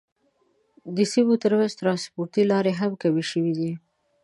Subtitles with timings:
[0.95, 3.71] د سیمو تر منځ ترانسپورتي لارې هم کمې شوې دي.